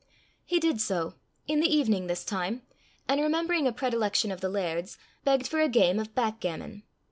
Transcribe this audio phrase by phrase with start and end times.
[0.45, 1.13] He did so,
[1.47, 2.63] in the evening this time,
[3.07, 6.81] and remembering a predilection of the laird's, begged for a game of backgammon.